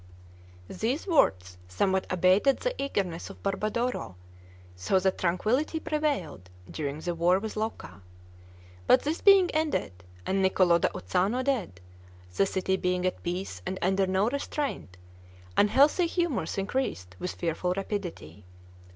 [0.67, 4.15] These words somewhat abated the eagerness of Barbadoro,
[4.75, 8.01] so that tranquillity prevailed during the war with Lucca.
[8.87, 11.81] But this being ended, and Niccolo da Uzzano dead,
[12.35, 14.97] the city being at peace and under no restraint,
[15.55, 18.47] unhealthy humors increased with fearful rapidity.